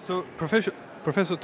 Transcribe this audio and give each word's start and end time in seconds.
So, 0.00 0.22
Professor 0.38 0.72
Professor 1.04 1.36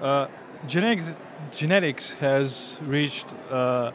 uh, 0.00 0.28
genetics 0.68 1.16
genetics 1.52 2.14
has 2.14 2.78
reached 2.82 3.26
uh, 3.50 3.90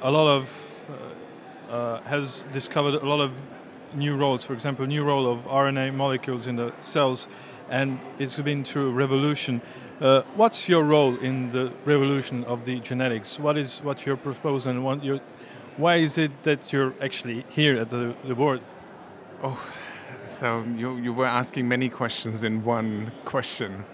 a 0.00 0.10
lot 0.10 0.28
of 0.28 0.80
uh, 0.88 1.72
uh, 1.72 2.00
has 2.02 2.44
discovered 2.54 2.94
a 2.94 3.04
lot 3.04 3.20
of 3.20 3.32
new 3.94 4.16
roles. 4.16 4.44
For 4.44 4.54
example, 4.54 4.86
new 4.86 5.04
role 5.04 5.30
of 5.30 5.44
RNA 5.44 5.94
molecules 5.94 6.46
in 6.46 6.56
the 6.56 6.72
cells, 6.80 7.28
and 7.68 8.00
it's 8.18 8.38
been 8.38 8.64
through 8.64 8.88
a 8.88 8.92
revolution. 8.92 9.60
Uh, 10.00 10.22
what's 10.34 10.66
your 10.66 10.82
role 10.82 11.14
in 11.18 11.50
the 11.50 11.70
revolution 11.84 12.44
of 12.44 12.64
the 12.64 12.80
genetics? 12.80 13.38
What 13.38 13.58
is 13.58 13.80
what 13.82 14.06
you're 14.06 14.16
proposing? 14.16 14.82
What 14.82 15.04
why 15.76 15.96
is 15.96 16.16
it 16.16 16.30
that 16.44 16.72
you're 16.72 16.94
actually 17.00 17.44
here 17.50 17.76
at 17.76 17.90
the, 17.90 18.14
the 18.24 18.34
board? 18.34 18.62
Oh, 19.42 19.58
so 20.32 20.64
you, 20.74 20.96
you 20.96 21.12
were 21.12 21.26
asking 21.26 21.68
many 21.68 21.88
questions 21.88 22.42
in 22.42 22.64
one 22.64 23.12
question. 23.24 23.84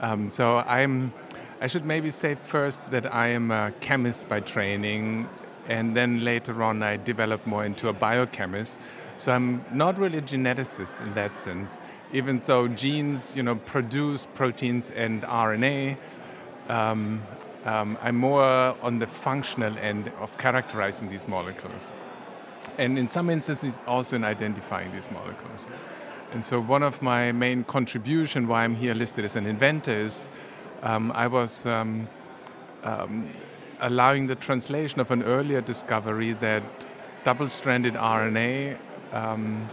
Um, 0.00 0.28
so 0.28 0.58
I'm, 0.58 1.12
I 1.60 1.66
should 1.66 1.84
maybe 1.84 2.10
say 2.10 2.34
first 2.34 2.84
that 2.90 3.14
I 3.14 3.28
am 3.28 3.50
a 3.50 3.72
chemist 3.80 4.28
by 4.28 4.40
training, 4.40 5.28
and 5.68 5.96
then 5.96 6.24
later 6.24 6.62
on 6.62 6.82
I 6.82 6.96
developed 6.96 7.46
more 7.46 7.64
into 7.64 7.88
a 7.88 7.92
biochemist. 7.92 8.80
So 9.16 9.32
I'm 9.32 9.64
not 9.72 9.98
really 9.98 10.18
a 10.18 10.22
geneticist 10.22 11.00
in 11.02 11.14
that 11.14 11.36
sense, 11.36 11.78
even 12.12 12.42
though 12.46 12.66
genes, 12.66 13.36
you 13.36 13.42
know, 13.42 13.56
produce 13.56 14.26
proteins 14.34 14.90
and 14.90 15.22
RNA. 15.22 15.96
Um, 16.68 17.22
um, 17.64 17.96
I'm 18.02 18.16
more 18.16 18.42
on 18.42 18.98
the 18.98 19.06
functional 19.06 19.78
end 19.78 20.10
of 20.18 20.36
characterizing 20.38 21.10
these 21.10 21.28
molecules, 21.28 21.92
and 22.78 22.98
in 22.98 23.08
some 23.08 23.30
instances 23.30 23.78
also 23.86 24.16
in 24.16 24.24
identifying 24.24 24.92
these 24.92 25.10
molecules. 25.10 25.66
And 26.32 26.44
so 26.44 26.60
one 26.60 26.82
of 26.82 27.02
my 27.02 27.32
main 27.32 27.64
contribution 27.64 28.48
why 28.48 28.64
I'm 28.64 28.74
here 28.74 28.94
listed 28.94 29.24
as 29.24 29.36
an 29.36 29.46
inventor 29.46 29.92
is 29.92 30.28
um, 30.82 31.12
I 31.14 31.26
was 31.26 31.66
um, 31.66 32.08
um, 32.82 33.30
allowing 33.80 34.26
the 34.26 34.34
translation 34.34 35.00
of 35.00 35.10
an 35.10 35.22
earlier 35.22 35.60
discovery 35.60 36.32
that 36.34 36.62
double-stranded 37.24 37.94
RNA 37.94 38.78
um, 39.12 39.68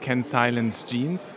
can 0.00 0.22
silence 0.22 0.82
genes. 0.82 1.36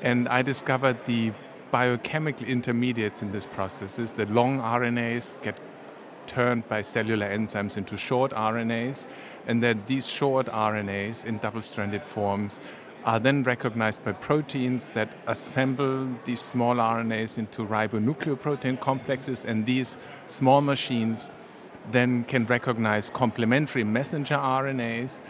And 0.00 0.28
I 0.28 0.42
discovered 0.42 1.04
the 1.04 1.32
biochemical 1.70 2.46
intermediates 2.46 3.22
in 3.22 3.32
this 3.32 3.46
process 3.46 3.98
is 3.98 4.12
that 4.12 4.30
long 4.30 4.60
RNAs 4.60 5.34
get 5.42 5.58
turned 6.32 6.66
by 6.68 6.80
cellular 6.80 7.28
enzymes 7.28 7.76
into 7.76 7.96
short 7.96 8.32
RNAs, 8.32 9.06
and 9.46 9.62
that 9.62 9.86
these 9.86 10.06
short 10.06 10.46
RNAs 10.46 11.24
in 11.24 11.38
double 11.38 11.60
stranded 11.62 12.02
forms 12.02 12.60
are 13.04 13.18
then 13.18 13.42
recognized 13.42 14.04
by 14.04 14.12
proteins 14.12 14.88
that 14.90 15.10
assemble 15.26 16.08
these 16.24 16.40
small 16.40 16.76
RNAs 16.76 17.36
into 17.36 17.66
ribonucleoprotein 17.66 18.80
complexes, 18.80 19.44
and 19.44 19.66
these 19.66 19.96
small 20.26 20.60
machines 20.60 21.28
then 21.90 22.24
can 22.24 22.46
recognize 22.46 23.10
complementary 23.10 23.84
messenger 23.84 24.36
RNAs 24.36 25.20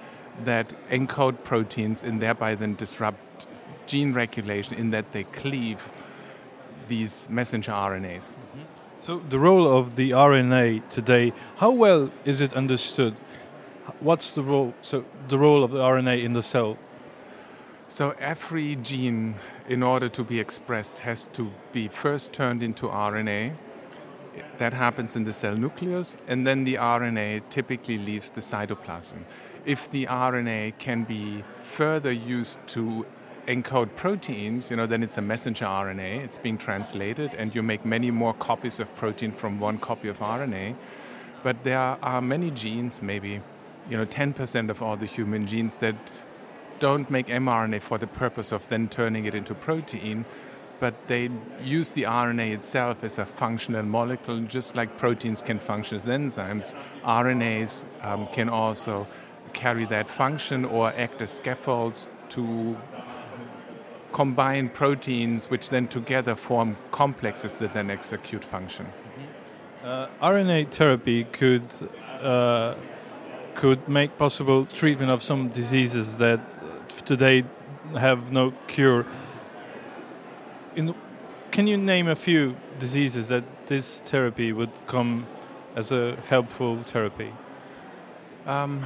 that 0.44 0.74
encode 0.90 1.42
proteins 1.44 2.02
and 2.02 2.20
thereby 2.20 2.54
then 2.54 2.74
disrupt 2.74 3.46
gene 3.86 4.12
regulation 4.12 4.74
in 4.76 4.90
that 4.90 5.10
they 5.12 5.24
cleave 5.24 5.90
these 6.88 7.26
messenger 7.30 7.72
RNAs. 7.72 8.36
Mm-hmm. 8.36 8.71
So, 9.02 9.18
the 9.18 9.40
role 9.40 9.66
of 9.66 9.96
the 9.96 10.10
RNA 10.12 10.88
today, 10.88 11.32
how 11.56 11.72
well 11.72 12.12
is 12.24 12.40
it 12.40 12.52
understood? 12.52 13.14
What's 13.98 14.30
the 14.32 14.44
role? 14.44 14.74
So, 14.80 15.04
the 15.26 15.38
role 15.38 15.64
of 15.64 15.72
the 15.72 15.78
RNA 15.78 16.22
in 16.22 16.34
the 16.34 16.42
cell 16.42 16.78
so 17.92 18.14
every 18.18 18.76
gene, 18.76 19.34
in 19.68 19.82
order 19.82 20.08
to 20.08 20.24
be 20.24 20.40
expressed, 20.40 21.00
has 21.00 21.26
to 21.34 21.52
be 21.74 21.88
first 21.88 22.32
turned 22.32 22.62
into 22.62 22.86
RNA. 22.86 23.52
That 24.56 24.72
happens 24.72 25.14
in 25.14 25.24
the 25.24 25.34
cell 25.34 25.56
nucleus, 25.56 26.16
and 26.26 26.46
then 26.46 26.64
the 26.64 26.76
RNA 26.76 27.42
typically 27.50 27.98
leaves 27.98 28.30
the 28.30 28.40
cytoplasm. 28.40 29.24
If 29.66 29.90
the 29.90 30.06
RNA 30.06 30.78
can 30.78 31.04
be 31.04 31.44
further 31.62 32.10
used 32.10 32.66
to 32.68 33.04
encode 33.46 33.94
proteins, 33.96 34.70
you 34.70 34.76
know, 34.76 34.86
then 34.86 35.02
it's 35.02 35.18
a 35.18 35.22
messenger 35.22 35.64
RNA. 35.64 36.24
It's 36.24 36.38
being 36.38 36.58
translated, 36.58 37.34
and 37.34 37.54
you 37.54 37.62
make 37.62 37.84
many 37.84 38.10
more 38.10 38.34
copies 38.34 38.80
of 38.80 38.94
protein 38.94 39.32
from 39.32 39.58
one 39.58 39.78
copy 39.78 40.08
of 40.08 40.18
RNA. 40.18 40.76
But 41.42 41.64
there 41.64 41.78
are 41.78 42.20
many 42.20 42.50
genes, 42.50 43.02
maybe, 43.02 43.40
you 43.90 43.96
know, 43.96 44.06
10% 44.06 44.70
of 44.70 44.80
all 44.82 44.96
the 44.96 45.06
human 45.06 45.46
genes 45.46 45.78
that 45.78 45.96
don't 46.78 47.10
make 47.10 47.26
mRNA 47.26 47.80
for 47.80 47.98
the 47.98 48.06
purpose 48.06 48.52
of 48.52 48.68
then 48.68 48.88
turning 48.88 49.24
it 49.24 49.34
into 49.34 49.54
protein, 49.54 50.24
but 50.80 50.94
they 51.06 51.30
use 51.62 51.90
the 51.90 52.02
RNA 52.02 52.54
itself 52.54 53.04
as 53.04 53.18
a 53.18 53.24
functional 53.26 53.84
molecule, 53.84 54.40
just 54.40 54.74
like 54.74 54.98
proteins 54.98 55.42
can 55.42 55.58
function 55.58 55.96
as 55.96 56.06
enzymes. 56.06 56.74
RNAs 57.04 57.86
um, 58.02 58.26
can 58.28 58.48
also 58.48 59.06
carry 59.52 59.84
that 59.86 60.08
function 60.08 60.64
or 60.64 60.92
act 60.94 61.22
as 61.22 61.30
scaffolds 61.30 62.08
to 62.30 62.76
combine 64.12 64.68
proteins, 64.68 65.50
which 65.50 65.70
then 65.70 65.86
together 65.86 66.34
form 66.34 66.76
complexes 66.90 67.54
that 67.54 67.74
then 67.74 67.90
execute 67.90 68.44
function. 68.44 68.86
Uh, 69.84 70.06
RNA 70.22 70.70
therapy 70.70 71.24
could 71.24 71.64
uh, 72.20 72.74
could 73.54 73.88
make 73.88 74.16
possible 74.16 74.64
treatment 74.66 75.10
of 75.10 75.22
some 75.22 75.48
diseases 75.48 76.16
that 76.18 76.40
today 77.04 77.44
have 77.98 78.32
no 78.32 78.52
cure. 78.66 79.04
In, 80.76 80.94
can 81.50 81.66
you 81.66 81.76
name 81.76 82.08
a 82.08 82.16
few 82.16 82.56
diseases 82.78 83.28
that 83.28 83.44
this 83.66 84.00
therapy 84.00 84.52
would 84.52 84.70
come 84.86 85.26
as 85.76 85.92
a 85.92 86.16
helpful 86.28 86.82
therapy? 86.84 87.32
Um, 88.46 88.84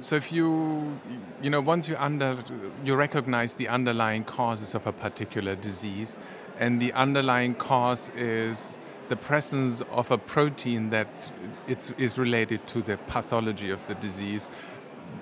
so 0.00 0.16
if 0.16 0.30
you 0.30 1.00
you 1.42 1.50
know 1.50 1.60
once 1.60 1.88
you 1.88 1.96
under 1.98 2.38
you 2.84 2.94
recognize 2.94 3.54
the 3.54 3.68
underlying 3.68 4.24
causes 4.24 4.74
of 4.74 4.86
a 4.86 4.92
particular 4.92 5.56
disease 5.56 6.18
and 6.58 6.80
the 6.80 6.92
underlying 6.92 7.54
cause 7.54 8.10
is 8.16 8.78
the 9.08 9.16
presence 9.16 9.80
of 9.90 10.10
a 10.10 10.18
protein 10.18 10.90
that 10.90 11.30
it's, 11.66 11.90
is 11.92 12.18
related 12.18 12.66
to 12.66 12.82
the 12.82 12.96
pathology 12.96 13.70
of 13.70 13.86
the 13.88 13.94
disease 13.94 14.50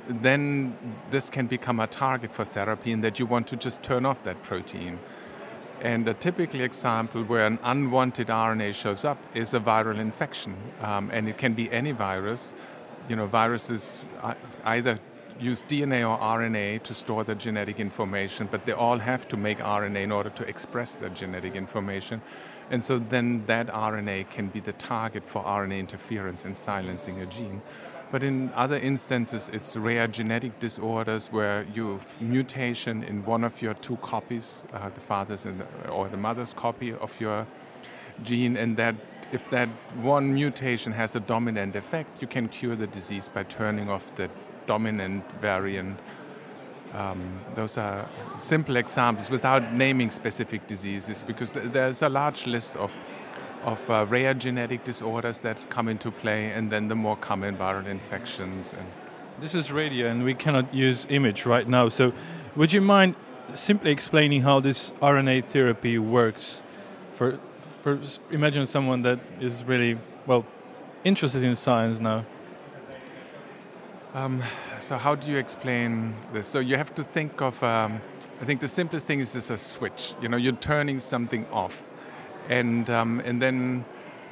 then 0.09 0.77
this 1.11 1.31
can 1.31 1.47
become 1.47 1.81
a 1.81 1.87
target 1.87 2.33
for 2.33 2.45
therapy 2.45 2.93
in 2.93 3.01
that 3.01 3.19
you 3.19 3.27
want 3.27 3.47
to 3.49 3.57
just 3.57 3.83
turn 3.83 4.05
off 4.05 4.23
that 4.25 4.43
protein. 4.43 4.99
And 5.81 6.07
a 6.09 6.15
typical 6.15 6.61
example 6.61 7.25
where 7.25 7.47
an 7.47 7.59
unwanted 7.63 8.29
RNA 8.29 8.75
shows 8.75 9.05
up 9.05 9.19
is 9.35 9.53
a 9.55 9.61
viral 9.61 9.99
infection. 9.99 10.57
Um, 10.81 11.11
and 11.13 11.29
it 11.29 11.37
can 11.37 11.55
be 11.55 11.71
any 11.71 11.93
virus. 11.93 12.55
You 13.09 13.17
know, 13.17 13.27
viruses 13.27 14.05
either 14.65 14.99
use 15.41 15.63
DNA 15.63 16.09
or 16.09 16.19
RNA 16.19 16.83
to 16.85 16.95
store 16.95 17.25
the 17.25 17.35
genetic 17.35 17.81
information, 17.81 18.49
but 18.51 18.67
they 18.67 18.73
all 18.73 18.99
have 18.99 19.27
to 19.29 19.37
make 19.37 19.59
RNA 19.59 20.03
in 20.03 20.13
order 20.13 20.31
to 20.31 20.49
express 20.49 20.95
the 20.95 21.11
genetic 21.11 21.55
information. 21.55 22.23
And 22.71 22.83
so 22.83 22.99
then 22.99 23.45
that 23.47 23.67
RNA 23.67 24.31
can 24.31 24.49
be 24.49 24.61
the 24.61 24.73
target 24.73 25.25
for 25.27 25.43
RNA 25.43 25.79
interference 25.79 26.45
and 26.45 26.57
silencing 26.57 27.21
a 27.21 27.27
gene. 27.27 27.63
But 28.11 28.23
in 28.23 28.53
other 28.55 28.77
instances, 28.79 29.51
it's 29.53 29.77
rare 29.77 30.07
genetic 30.07 30.61
disorders 30.61 31.29
where 31.29 31.67
you 31.75 31.95
have 31.95 32.23
mutation 32.23 33.03
in 33.03 33.25
one 33.25 33.43
of 33.43 33.61
your 33.61 33.75
two 33.75 33.97
copies, 33.97 34.67
uh, 34.73 34.89
the 34.91 35.01
father's 35.01 35.43
the, 35.43 35.53
or 35.89 36.09
the 36.09 36.17
mother's 36.17 36.55
copy 36.55 36.93
of 36.93 37.13
your 37.21 37.47
gene, 38.23 38.57
and 38.57 38.77
that 38.77 38.95
if 39.35 39.51
that 39.51 39.69
one 39.97 40.33
mutation 40.33 40.93
has 40.93 41.17
a 41.17 41.21
dominant 41.21 41.75
effect, 41.75 42.23
you 42.23 42.29
can 42.29 42.49
cure 42.49 42.77
the 42.77 42.87
disease 42.87 43.29
by 43.29 43.43
turning 43.43 43.91
off 43.91 44.15
the 44.15 44.31
dominant 44.67 45.25
variant. 45.41 45.99
Um, 46.95 47.41
those 47.57 47.77
are 47.77 48.09
simple 48.39 48.77
examples 48.77 49.31
without 49.31 49.73
naming 49.73 50.11
specific 50.11 50.69
diseases 50.69 51.25
because 51.25 51.51
th- 51.51 51.73
there's 51.73 52.03
a 52.03 52.09
large 52.09 52.47
list 52.47 52.77
of 52.77 52.93
of 53.65 53.91
uh, 53.91 54.05
rare 54.09 54.35
genetic 54.35 54.85
disorders 54.85 55.41
that 55.41 55.71
come 55.71 55.89
into 55.89 56.11
play, 56.11 56.53
and 56.53 56.71
then 56.71 56.89
the 56.89 56.95
more 56.95 57.17
common 57.17 57.57
viral 57.57 57.87
infections. 57.87 58.75
And 58.75 58.87
this 59.41 59.55
is 59.55 59.73
radio, 59.73 60.07
and 60.07 60.23
we 60.23 60.35
cannot 60.35 60.75
use 60.75 61.07
image 61.09 61.47
right 61.47 61.67
now. 61.67 61.89
So, 61.89 62.13
would 62.55 62.75
you 62.75 62.83
mind 62.83 63.15
simply 63.55 63.91
explaining 63.91 64.43
how 64.43 64.61
this 64.61 64.93
RNA 65.01 65.47
therapy 65.47 65.99
works? 65.99 66.63
For, 67.15 67.39
imagine 68.31 68.67
someone 68.67 69.03
that 69.03 69.21
is 69.41 69.65
really 69.65 69.99
well 70.27 70.45
interested 71.05 71.45
in 71.45 71.55
science 71.55 72.01
now. 72.01 72.25
Um, 74.15 74.43
so, 74.81 74.97
how 74.97 75.15
do 75.15 75.31
you 75.31 75.39
explain 75.39 76.15
this? 76.33 76.47
So, 76.47 76.61
you 76.61 76.77
have 76.77 76.95
to 76.95 77.03
think 77.03 77.41
of. 77.41 77.63
Um, 77.63 78.01
I 78.41 78.45
think 78.45 78.61
the 78.61 78.69
simplest 78.69 79.07
thing 79.07 79.21
is 79.21 79.33
just 79.33 79.51
a 79.51 79.59
switch. 79.59 80.15
You 80.21 80.29
know, 80.29 80.37
you're 80.37 80.57
turning 80.57 80.99
something 80.99 81.47
off 81.53 81.83
and, 82.49 82.91
um, 82.91 83.21
and 83.21 83.41
then 83.41 83.85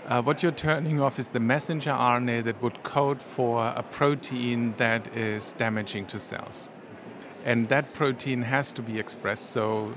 uh, 0.06 0.22
what 0.22 0.43
you're 0.43 0.52
turning 0.52 1.00
off 1.00 1.19
is 1.19 1.31
the 1.31 1.40
messenger 1.40 1.90
RNA 1.90 2.44
that 2.44 2.62
would 2.62 2.82
code 2.82 3.22
for 3.22 3.66
a 3.66 3.82
protein 3.82 4.75
that 4.76 5.16
is 5.16 5.52
damaging 5.52 6.06
to 6.06 6.20
cells. 6.20 6.69
And 7.44 7.69
that 7.70 7.93
protein 7.94 8.43
has 8.43 8.72
to 8.72 8.82
be 8.82 8.98
expressed. 8.98 9.50
So 9.50 9.94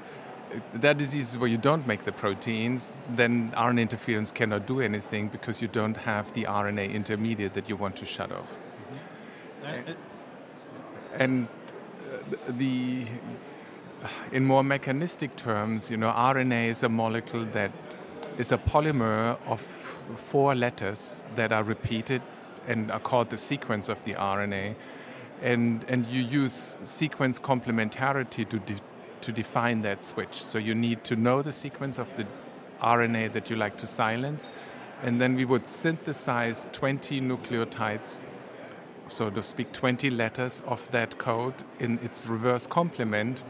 there 0.74 0.92
are 0.92 0.96
diseases 0.96 1.38
where 1.38 1.50
you 1.50 1.58
don't 1.58 1.86
make 1.88 2.06
the 2.06 2.12
proteins, 2.12 3.02
then 3.10 3.52
RNA 3.52 3.82
interference 3.82 4.32
cannot 4.32 4.66
do 4.66 4.80
anything 4.80 5.28
because 5.28 5.62
you 5.62 5.68
don't 5.68 5.98
have 5.98 6.34
the 6.34 6.44
RNA 6.44 6.94
intermediate 6.94 7.54
that 7.54 7.70
you 7.70 7.76
want 7.76 7.96
to 7.98 8.06
shut 8.06 8.32
off. 8.32 8.52
And, 9.64 9.90
uh, 9.90 9.94
And 11.18 11.48
uh, 12.14 12.18
the, 12.48 13.06
in 14.32 14.46
more 14.46 14.64
mechanistic 14.64 15.36
terms, 15.36 15.90
you 15.90 15.98
know, 15.98 16.12
RNA 16.12 16.70
is 16.70 16.84
a 16.84 16.90
molecule 16.90 17.46
that 17.54 17.72
is 18.38 18.52
a 18.52 18.58
polymer 18.58 19.38
of 19.48 19.62
four 20.16 20.56
letters 20.56 21.26
that 21.36 21.52
are 21.52 21.64
repeated 21.64 22.22
and 22.68 22.92
are 22.92 23.00
called 23.00 23.30
the 23.30 23.38
sequence 23.38 23.90
of 23.90 24.04
the 24.04 24.14
RNA. 24.14 24.76
And, 25.42 25.86
and 25.88 26.06
you 26.08 26.22
use 26.22 26.76
sequence 26.84 27.40
complementarity 27.40 28.48
to, 28.50 28.60
de- 28.60 28.76
to 29.26 29.32
define 29.32 29.82
that 29.82 30.04
switch. 30.04 30.44
So 30.44 30.60
you 30.60 30.76
need 30.76 31.04
to 31.06 31.16
know 31.16 31.42
the 31.42 31.52
sequence 31.52 31.98
of 31.98 32.16
the 32.16 32.28
RNA 32.80 33.34
that 33.34 33.50
you 33.50 33.56
like 33.56 33.76
to 33.78 33.88
silence. 33.88 34.50
And 35.02 35.20
then 35.20 35.34
we 35.36 35.46
would 35.46 35.68
synthesize 35.68 36.68
20 36.74 37.22
nucleotides, 37.22 38.22
so 39.08 39.32
to 39.32 39.42
speak, 39.42 39.74
20 39.74 40.12
letters 40.12 40.62
of 40.68 40.90
that 40.92 41.18
code 41.18 41.56
in 41.80 41.98
its 42.04 42.28
reverse 42.28 42.68
complement. 42.68 43.42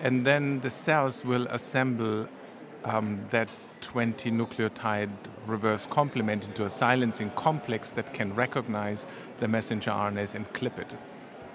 And 0.00 0.26
then 0.26 0.60
the 0.60 0.70
cells 0.70 1.26
will 1.26 1.46
assemble 1.48 2.26
um, 2.84 3.20
that 3.30 3.50
20 3.82 4.30
nucleotide 4.30 5.10
reverse 5.46 5.86
complement 5.86 6.46
into 6.46 6.64
a 6.64 6.70
silencing 6.70 7.30
complex 7.32 7.92
that 7.92 8.14
can 8.14 8.34
recognize 8.34 9.06
the 9.40 9.48
messenger 9.48 9.90
RNAs 9.90 10.34
and 10.34 10.50
clip 10.54 10.78
it. 10.78 10.94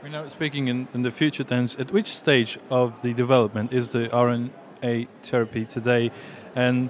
We're 0.07 0.23
now 0.23 0.29
speaking 0.29 0.69
in, 0.69 0.87
in 0.93 1.01
the 1.01 1.11
future 1.11 1.43
tense. 1.43 1.75
At 1.77 1.91
which 1.91 2.15
stage 2.15 2.57
of 2.69 3.01
the 3.01 3.13
development 3.13 3.73
is 3.73 3.89
the 3.89 4.07
RNA 4.07 5.09
therapy 5.21 5.65
today, 5.65 6.11
and 6.55 6.89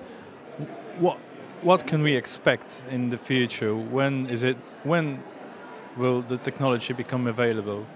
what 0.99 1.17
what 1.63 1.87
can 1.87 2.03
we 2.03 2.13
expect 2.13 2.83
in 2.91 3.09
the 3.09 3.17
future? 3.17 3.75
When 3.75 4.27
is 4.27 4.43
it? 4.43 4.55
When 4.83 5.23
will 5.97 6.21
the 6.21 6.37
technology 6.37 6.93
become 6.93 7.25
available? 7.25 7.87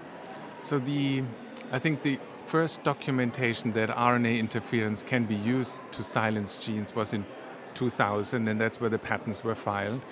So 0.58 0.80
the, 0.80 1.22
I 1.70 1.78
think 1.78 2.02
the 2.02 2.18
first 2.46 2.82
documentation 2.82 3.74
that 3.74 3.90
RNA 3.90 4.40
interference 4.40 5.04
can 5.04 5.26
be 5.26 5.36
used 5.36 5.78
to 5.92 6.02
silence 6.02 6.56
genes 6.56 6.96
was 6.96 7.14
in 7.14 7.26
2000, 7.74 8.48
and 8.48 8.60
that's 8.60 8.80
where 8.80 8.90
the 8.90 8.98
patents 8.98 9.44
were 9.44 9.54
filed. 9.54 10.02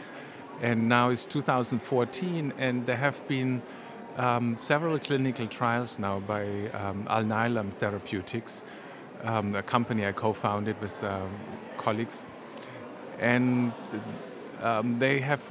And 0.63 0.89
now 0.89 1.09
it's 1.09 1.27
2014, 1.27 2.53
and 2.59 2.87
there 2.87 2.99
have 2.99 3.27
been 3.27 3.63
um, 4.17 4.57
several 4.57 4.99
clinical 4.99 5.47
trials 5.47 5.99
now 5.99 6.21
by 6.21 6.43
um, 6.71 7.05
Alnylam 7.09 7.73
Therapeutics, 7.73 8.65
um, 9.25 9.55
a 9.55 9.63
company 9.63 10.07
I 10.07 10.13
co-founded 10.13 10.81
with 10.81 11.03
um, 11.05 11.31
colleagues, 11.77 12.25
and 13.19 13.73
um, 14.63 14.99
they 14.99 15.21
have. 15.21 15.43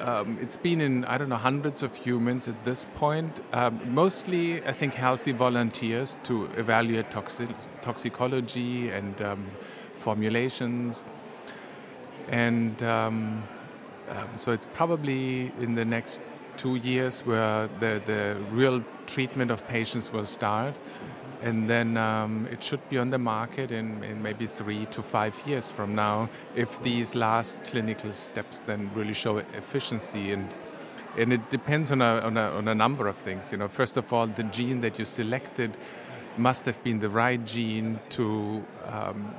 Um, 0.00 0.38
it's 0.40 0.56
been 0.56 0.80
in 0.80 1.04
I 1.04 1.18
don't 1.18 1.28
know 1.28 1.36
hundreds 1.36 1.82
of 1.82 1.94
humans 1.94 2.48
at 2.48 2.64
this 2.64 2.86
point. 2.96 3.40
Um, 3.52 3.80
mostly, 3.92 4.64
I 4.64 4.72
think 4.72 4.94
healthy 4.94 5.32
volunteers 5.32 6.16
to 6.24 6.46
evaluate 6.56 7.10
toxi- 7.10 7.54
toxicology 7.82 8.90
and 8.90 9.14
formulations, 9.98 11.04
and 12.28 12.82
um, 12.82 13.42
so 14.36 14.52
it's 14.52 14.66
probably 14.72 15.52
in 15.60 15.74
the 15.74 15.84
next 15.84 16.20
two 16.56 16.76
years 16.76 17.20
where 17.20 17.68
the, 17.80 18.02
the 18.06 18.36
real 18.50 18.82
treatment 19.06 19.50
of 19.50 19.66
patients 19.68 20.12
will 20.12 20.24
start. 20.24 20.78
And 21.42 21.70
then 21.70 21.96
um, 21.96 22.46
it 22.52 22.62
should 22.62 22.86
be 22.90 22.98
on 22.98 23.10
the 23.10 23.18
market 23.18 23.70
in, 23.70 24.04
in 24.04 24.22
maybe 24.22 24.46
three 24.46 24.84
to 24.86 25.02
five 25.02 25.34
years 25.46 25.70
from 25.70 25.94
now 25.94 26.28
if 26.54 26.82
these 26.82 27.14
last 27.14 27.64
clinical 27.64 28.12
steps 28.12 28.60
then 28.60 28.90
really 28.94 29.14
show 29.14 29.38
efficiency. 29.38 30.32
And, 30.32 30.48
and 31.16 31.32
it 31.32 31.48
depends 31.48 31.90
on 31.90 32.02
a, 32.02 32.20
on, 32.20 32.36
a, 32.36 32.50
on 32.50 32.68
a 32.68 32.74
number 32.74 33.08
of 33.08 33.16
things. 33.16 33.52
You 33.52 33.58
know, 33.58 33.68
first 33.68 33.96
of 33.96 34.12
all, 34.12 34.26
the 34.26 34.42
gene 34.44 34.80
that 34.80 34.98
you 34.98 35.06
selected 35.06 35.78
must 36.36 36.66
have 36.66 36.82
been 36.84 36.98
the 36.98 37.08
right 37.08 37.42
gene 37.46 37.98
to, 38.10 38.64
um, 38.86 39.34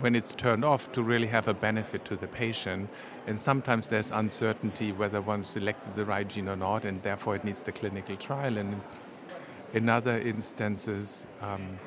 when 0.00 0.14
it's 0.14 0.34
turned 0.34 0.64
off, 0.64 0.90
to 0.92 1.02
really 1.02 1.26
have 1.26 1.48
a 1.48 1.54
benefit 1.54 2.04
to 2.06 2.16
the 2.16 2.26
patient. 2.26 2.88
And 3.26 3.38
sometimes 3.38 3.88
there's 3.88 4.10
uncertainty 4.10 4.92
whether 4.92 5.20
one 5.20 5.44
selected 5.44 5.96
the 5.96 6.04
right 6.04 6.28
gene 6.28 6.48
or 6.48 6.56
not, 6.56 6.84
and 6.84 7.02
therefore 7.02 7.36
it 7.36 7.44
needs 7.44 7.62
the 7.62 7.72
clinical 7.72 8.16
trial. 8.16 8.58
And 8.58 8.80
in 9.72 9.88
other 9.88 10.18
instances, 10.18 11.26
um, 11.42 11.78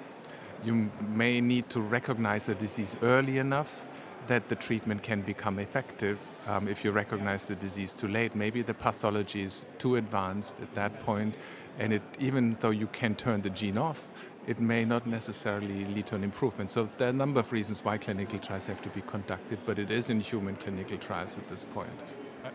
you 0.64 0.92
may 1.16 1.42
need 1.42 1.70
to 1.70 1.80
recognize 1.80 2.50
a 2.50 2.56
disease 2.56 2.96
early 3.02 3.38
enough 3.38 3.86
that 4.28 4.48
the 4.50 4.56
treatment 4.56 5.02
can 5.02 5.22
become 5.22 5.58
effective. 5.60 6.20
Um, 6.48 6.68
if 6.68 6.86
you 6.86 6.92
recognize 6.92 7.46
the 7.46 7.56
disease 7.56 7.94
too 7.94 8.08
late, 8.08 8.36
maybe 8.36 8.62
the 8.62 8.74
pathology 8.74 9.42
is 9.42 9.66
too 9.78 9.96
advanced 9.96 10.56
at 10.62 10.76
that 10.76 11.00
point, 11.04 11.36
and 11.80 11.94
it, 11.94 12.02
even 12.20 12.58
though 12.60 12.70
you 12.70 12.88
can 12.88 13.16
turn 13.16 13.42
the 13.42 13.50
gene 13.50 13.78
off, 13.78 14.02
it 14.48 14.60
may 14.60 14.86
not 14.86 15.06
necessarily 15.06 15.86
lead 15.86 16.08
to 16.08 16.16
an 16.16 16.24
improvement. 16.24 16.72
So 16.72 16.90
there 16.98 17.08
are 17.08 17.12
a 17.12 17.14
number 17.14 17.40
of 17.40 17.52
reasons 17.52 17.84
why 17.84 17.98
clinical 17.98 18.40
trials 18.40 18.68
have 18.68 18.82
to 18.82 18.90
be 18.90 19.02
conducted, 19.02 19.60
but 19.66 19.78
it 19.78 19.92
is 19.92 20.10
in 20.10 20.22
human 20.22 20.56
clinical 20.56 20.98
trials 20.98 21.38
at 21.38 21.48
this 21.50 21.66
point. 21.66 21.92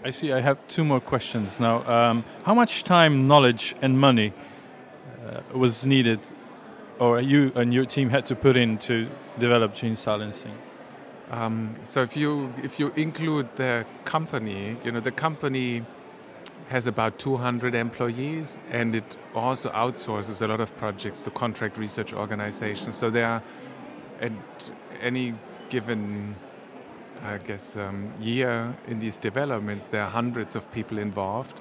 I 0.02 0.10
see. 0.10 0.32
I 0.32 0.40
have 0.40 0.58
two 0.68 0.84
more 0.84 1.00
questions 1.00 1.60
now. 1.60 1.86
Um, 1.86 2.24
how 2.44 2.54
much 2.54 2.84
time, 2.84 3.26
knowledge, 3.26 3.74
and 3.82 3.98
money 3.98 4.32
uh, 5.24 5.40
was 5.56 5.86
needed, 5.86 6.20
or 6.98 7.20
you 7.20 7.52
and 7.54 7.72
your 7.72 7.84
team 7.84 8.10
had 8.10 8.26
to 8.26 8.34
put 8.34 8.56
in 8.56 8.78
to 8.78 9.08
develop 9.38 9.74
gene 9.74 9.96
silencing? 9.96 10.56
Um, 11.30 11.74
so 11.84 12.02
if 12.02 12.16
you 12.16 12.52
if 12.62 12.78
you 12.78 12.92
include 12.96 13.56
the 13.56 13.86
company, 14.04 14.76
you 14.84 14.92
know 14.92 15.00
the 15.00 15.12
company 15.12 15.84
has 16.68 16.86
about 16.86 17.18
200 17.18 17.74
employees, 17.74 18.58
and 18.70 18.94
it 18.94 19.16
also 19.34 19.70
outsources 19.70 20.40
a 20.40 20.46
lot 20.46 20.60
of 20.60 20.74
projects 20.76 21.22
to 21.22 21.30
contract 21.30 21.76
research 21.76 22.12
organizations. 22.12 22.96
So 22.96 23.10
there 23.10 23.26
are 23.26 23.42
at 24.20 24.32
any 25.00 25.34
given, 25.68 26.36
I 27.22 27.38
guess, 27.38 27.76
um, 27.76 28.12
year 28.20 28.76
in 28.86 28.98
these 28.98 29.18
developments, 29.18 29.86
there 29.86 30.02
are 30.02 30.10
hundreds 30.10 30.56
of 30.56 30.70
people 30.70 30.98
involved, 30.98 31.60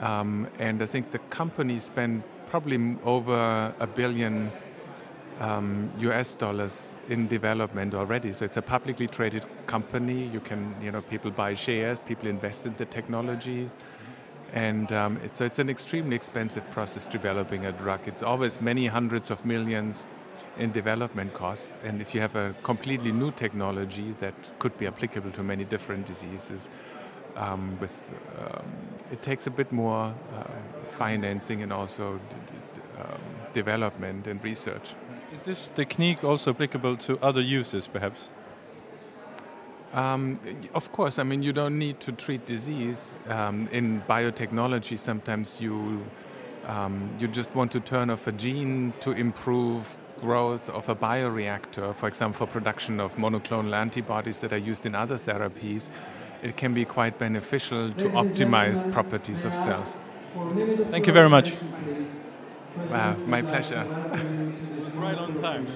um, 0.00 0.48
and 0.58 0.82
I 0.82 0.86
think 0.86 1.12
the 1.12 1.18
company 1.18 1.78
spent 1.78 2.24
probably 2.46 2.96
over 3.04 3.74
a 3.80 3.86
billion 3.86 4.52
um, 5.40 5.90
US 5.98 6.34
dollars 6.34 6.96
in 7.08 7.28
development 7.28 7.94
already. 7.94 8.32
So 8.32 8.44
it's 8.44 8.56
a 8.56 8.62
publicly 8.62 9.06
traded 9.06 9.44
company. 9.66 10.28
You 10.28 10.40
can, 10.40 10.74
you 10.80 10.90
know, 10.90 11.02
people 11.02 11.30
buy 11.30 11.54
shares, 11.54 12.00
people 12.00 12.28
invest 12.28 12.66
in 12.66 12.74
the 12.76 12.86
technologies. 12.86 13.74
And 14.52 14.90
um, 14.92 15.18
it's, 15.24 15.36
so 15.38 15.44
it's 15.44 15.58
an 15.58 15.68
extremely 15.68 16.16
expensive 16.16 16.70
process 16.70 17.06
developing 17.06 17.66
a 17.66 17.72
drug. 17.72 18.00
It's 18.06 18.22
always 18.22 18.60
many 18.60 18.86
hundreds 18.86 19.30
of 19.30 19.44
millions 19.44 20.06
in 20.58 20.72
development 20.72 21.34
costs. 21.34 21.78
And 21.84 22.00
if 22.00 22.14
you 22.14 22.20
have 22.20 22.36
a 22.36 22.54
completely 22.62 23.12
new 23.12 23.32
technology 23.32 24.14
that 24.20 24.34
could 24.58 24.76
be 24.78 24.86
applicable 24.86 25.30
to 25.32 25.42
many 25.42 25.64
different 25.64 26.06
diseases, 26.06 26.68
um, 27.36 27.78
with 27.80 28.10
um, 28.38 28.64
it 29.12 29.22
takes 29.22 29.46
a 29.46 29.50
bit 29.50 29.70
more 29.72 30.14
uh, 30.34 30.44
financing 30.90 31.62
and 31.62 31.72
also 31.72 32.18
um, 32.98 33.20
development 33.52 34.26
and 34.26 34.42
research. 34.42 34.94
Is 35.32 35.42
this 35.42 35.68
technique 35.68 36.24
also 36.24 36.50
applicable 36.52 36.96
to 36.98 37.18
other 37.20 37.42
uses, 37.42 37.88
perhaps? 37.88 38.30
Um, 39.92 40.38
of 40.74 40.92
course, 40.92 41.18
I 41.18 41.22
mean, 41.22 41.42
you 41.42 41.52
don't 41.52 41.78
need 41.78 42.00
to 42.00 42.12
treat 42.12 42.44
disease. 42.46 43.16
Um, 43.28 43.68
in 43.72 44.02
biotechnology, 44.08 44.98
sometimes 44.98 45.60
you, 45.60 46.04
um, 46.66 47.10
you 47.18 47.28
just 47.28 47.54
want 47.54 47.72
to 47.72 47.80
turn 47.80 48.10
off 48.10 48.26
a 48.26 48.32
gene 48.32 48.92
to 49.00 49.12
improve 49.12 49.96
growth 50.20 50.68
of 50.70 50.88
a 50.88 50.94
bioreactor, 50.94 51.94
for 51.94 52.08
example, 52.08 52.46
for 52.46 52.52
production 52.52 53.00
of 53.00 53.16
monoclonal 53.16 53.74
antibodies 53.74 54.40
that 54.40 54.52
are 54.52 54.58
used 54.58 54.86
in 54.86 54.94
other 54.94 55.16
therapies. 55.16 55.88
It 56.42 56.56
can 56.56 56.74
be 56.74 56.84
quite 56.84 57.18
beneficial 57.18 57.92
to 57.92 58.08
optimize 58.10 58.90
properties 58.92 59.44
of 59.44 59.54
cells. 59.54 59.98
Thank 60.90 61.06
you 61.06 61.12
very 61.12 61.30
much. 61.30 61.54
Wow, 62.90 63.16
my 63.26 63.40
pleasure. 63.42 63.84
Right 64.94 65.16
on 65.16 65.34
time. 65.40 65.66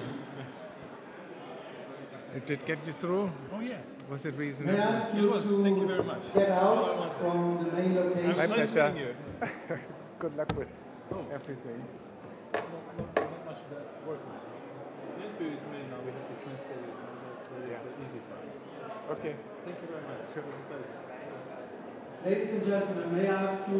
It 2.35 2.45
did 2.45 2.65
get 2.65 2.85
you 2.85 2.93
through? 2.93 3.31
Oh 3.53 3.59
yeah. 3.59 3.77
Was 4.11 4.25
it 4.25 4.37
May 4.37 4.43
I 4.43 4.47
reasonable? 4.47 4.81
ask 4.81 5.15
you 5.15 5.31
was. 5.31 5.43
Thank 5.43 5.77
you 5.79 5.87
very 5.87 5.99
to 5.99 6.03
much. 6.03 6.33
get 6.33 6.49
out 6.51 7.15
from 7.21 7.63
the 7.63 7.71
main 7.71 7.95
My 7.95 8.01
location? 8.01 8.35
Nice 8.35 8.71
pleasure. 8.71 8.97
you. 8.99 9.15
Good 10.19 10.35
luck 10.35 10.51
with 10.57 10.67
everything. 11.31 11.79
Not, 12.51 12.67
not, 12.97 13.15
not 13.15 13.45
much 13.47 13.61
that 13.71 13.87
work. 14.05 14.19
The 15.15 15.23
interview 15.23 15.55
is 15.55 15.63
made 15.71 15.87
now. 15.87 16.03
We 16.03 16.11
have 16.11 16.27
to 16.27 16.35
translate 16.43 16.83
it. 16.83 16.95
That 17.55 17.71
is 17.71 17.79
the 17.87 17.93
easy 18.03 18.19
part. 18.27 19.15
Okay. 19.15 19.33
Thank 19.63 19.77
you 19.79 19.87
very 19.87 20.03
much. 20.03 20.27
It 20.35 20.43
was 20.43 20.55
a 20.59 20.63
pleasure. 20.67 20.99
Ladies 22.25 22.51
and 22.51 22.63
gentlemen, 22.67 23.15
may 23.15 23.29
I 23.29 23.43
ask 23.47 23.63
you 23.69 23.79